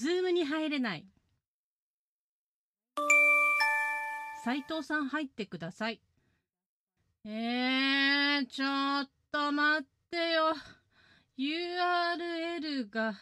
[0.00, 1.06] ズームに入れない。
[4.42, 6.00] 斉藤さん入ってください。
[7.26, 10.54] えー、ちょっと待ってよ。
[11.36, 13.12] URL が。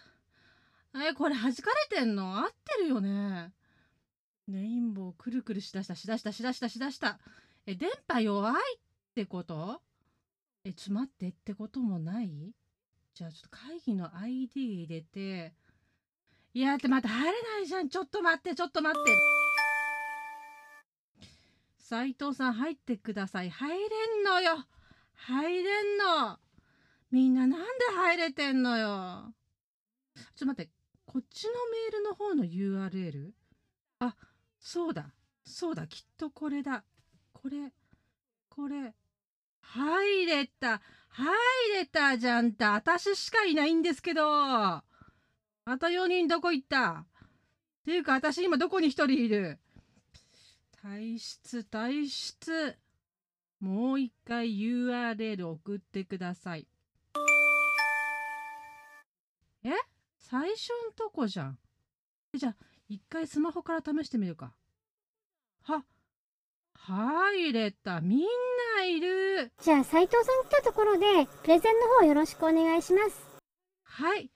[0.95, 2.39] え、これ弾かれてんの？
[2.39, 3.53] 合ってるよね。
[4.47, 7.19] レインボーくるくるしだした、しだした、しだした、しだした。
[7.67, 8.81] え、電波弱いっ
[9.17, 9.83] てこと？
[10.63, 12.55] え、ちょ、待ってってこともない？
[13.15, 15.57] じゃあちょっと会議の ID 入れて、
[16.59, 17.89] いや、って待って、入れないじゃん。
[17.89, 19.13] ちょっと待って、ちょっと待って。
[21.79, 23.51] 斉藤さん入ってください。
[23.51, 24.67] 入れんのよ。
[25.15, 26.37] 入れんの。
[27.13, 29.33] みんななんで入れてんのよ。
[30.17, 30.73] ちょっと待って。
[31.07, 33.31] こっちのメールの方の URL?
[34.01, 34.17] あ、
[34.59, 35.15] そうだ。
[35.45, 35.87] そうだ。
[35.87, 36.83] きっとこれだ。
[37.35, 37.73] これ。
[38.49, 38.95] これ。
[39.61, 40.83] 入れた。
[41.09, 41.29] 入
[41.73, 42.65] れたじゃんって。
[42.65, 44.83] 私しかいないんですけど。
[45.71, 47.05] あと4人どこ行った？
[47.05, 47.07] っ
[47.85, 49.59] ていうか、私今どこに1人いる？
[50.83, 52.75] 退出、退出。
[53.61, 56.67] もう一回 URL 送ってください。
[59.63, 59.73] え？
[60.17, 61.59] 最初んとこじゃん。
[62.33, 62.57] じゃあ、
[62.89, 64.55] 一回スマホから試してみるか。
[65.65, 65.85] は、
[66.73, 68.01] 入れた。
[68.01, 68.21] みん
[68.77, 69.53] ないる。
[69.61, 73.27] じゃあ、斉藤さん来たところで、プレゼンの方よろしくお願いします。
[73.83, 74.31] はい。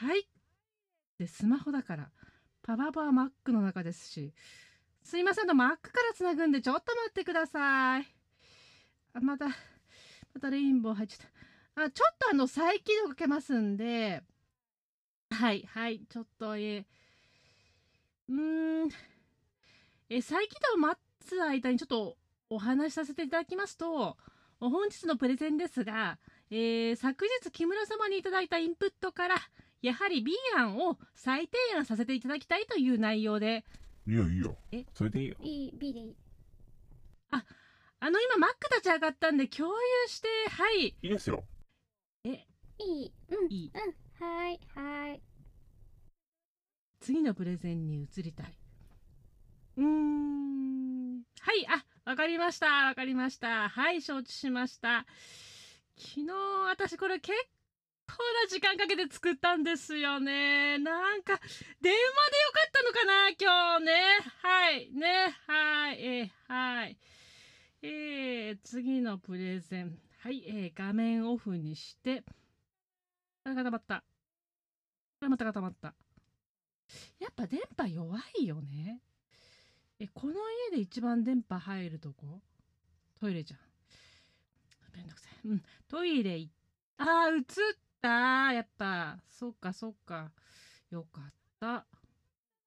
[0.00, 0.26] はい。
[1.18, 2.10] で、スマホだから、
[2.62, 4.32] パワーパーマックの中ですし、
[5.02, 8.06] すいませんと、マックからつなぐんで、ちょっと待ってください。
[9.12, 11.30] あ、また、またレインボー入っちゃっ
[11.74, 11.82] た。
[11.82, 14.22] あ、ちょっとあの、再起動かけますんで、
[15.30, 16.86] はい、はい、ちょっと、え
[18.30, 18.88] うーん、
[20.08, 22.16] え、再起動待つ間にちょっと
[22.48, 24.16] お話しさせていただきますと、
[24.60, 26.18] 本日のプレゼンですが、
[26.50, 29.36] えー、昨日木村様にいただいたインプットから、
[29.82, 33.64] やはり B 案を再提案させていただきたいという内容で、
[34.06, 34.56] いいよ、いいよ。
[34.72, 34.84] え？
[34.92, 35.36] それでいいよ。
[35.40, 36.16] いい、B でいい。
[37.30, 37.44] あ、
[38.00, 40.88] あの今マック立ち上がったんで共有して、はい。
[40.88, 41.44] いいですよ。
[42.24, 42.46] え、
[42.78, 43.72] いい、うん、いい。
[43.72, 45.22] うん、はい、はい。
[47.00, 48.54] 次のプレゼンに移りたい。
[49.78, 51.22] うーん。
[51.40, 53.68] はい、あ、わかりました、わかりました。
[53.68, 55.06] はい、承知しました。
[55.96, 56.32] 昨日、
[56.68, 57.59] 私これ結構
[58.18, 60.78] な時間かけて作ったんですよね。
[60.78, 61.38] なんか、
[61.80, 63.92] 電話でよかったのかな今日ね。
[64.42, 64.90] はい。
[64.92, 65.36] ね。
[65.46, 66.04] はい。
[66.04, 66.98] えー、はい。
[67.82, 69.98] えー、次のプレゼン。
[70.18, 70.44] はい。
[70.46, 72.24] えー、画面オフにして。
[73.44, 74.00] あ、固まった。
[74.00, 74.04] こ
[75.22, 75.94] れまた固まった。
[77.18, 79.00] やっぱ電波弱いよね。
[79.98, 80.34] え、この
[80.70, 82.40] 家で一番電波入るとこ？
[83.20, 83.60] トイレじゃん。
[84.96, 85.32] めんどくさい。
[85.44, 85.62] うん。
[85.88, 86.52] トイレ行っ
[86.98, 87.44] あー、映っ
[88.08, 89.18] やっぱ。
[89.28, 90.30] そっか、そっか。
[90.90, 91.24] よかっ
[91.60, 91.86] た。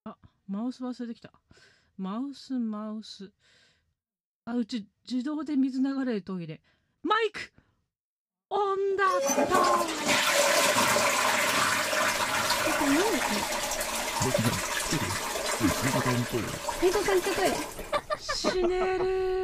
[0.06, 0.18] あ、
[0.48, 1.32] マウス忘れてきた。
[1.98, 3.32] マウス、マウス。
[4.46, 6.62] あ、うち、自動で水流れるトイレ。
[7.02, 7.52] マイク
[8.50, 9.46] オンだったえ、
[12.80, 12.94] これ
[16.14, 16.48] 何トイレ。
[16.80, 17.56] 水道管トイレ。
[18.20, 19.43] 死ねる